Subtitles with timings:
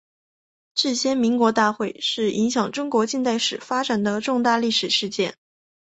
[0.73, 5.37] 制宪国民大会是影响中国近现代史发展的重大历史事件。